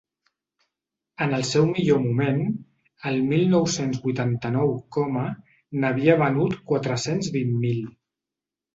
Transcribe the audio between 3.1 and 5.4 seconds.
el mil nou-cents vuitanta-nou coma